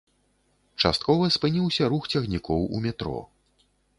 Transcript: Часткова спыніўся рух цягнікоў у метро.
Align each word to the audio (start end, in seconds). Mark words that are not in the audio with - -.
Часткова 0.83 1.27
спыніўся 1.35 1.83
рух 1.95 2.09
цягнікоў 2.15 2.61
у 2.79 2.83
метро. 2.89 3.19